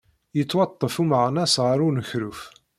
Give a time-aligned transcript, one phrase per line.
[0.37, 2.41] Yettwaṭṭef umeɣnas ɣer unekruf.